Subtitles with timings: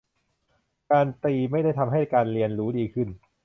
[0.91, 3.07] การตีไม่ได้ทำให้การเรียนรู้ดีขึ้น